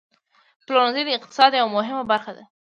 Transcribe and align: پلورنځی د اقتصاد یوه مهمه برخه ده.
پلورنځی 0.65 1.03
د 1.05 1.09
اقتصاد 1.17 1.51
یوه 1.59 1.71
مهمه 1.77 2.03
برخه 2.11 2.31
ده. 2.37 2.43